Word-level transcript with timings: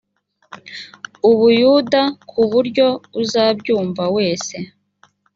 u 1.29 1.31
buyuda 1.39 2.01
ku 2.29 2.41
buryo 2.51 2.87
uzabyumva 3.21 4.03
wese 4.15 4.55